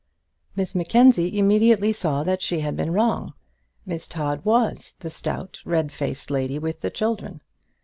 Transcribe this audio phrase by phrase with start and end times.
[0.55, 3.33] Miss Mackenzie immediately saw that she had been wrong.
[3.85, 7.39] Miss Todd was the stout, red faced lady with the children.